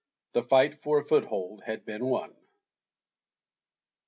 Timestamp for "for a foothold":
0.73-1.61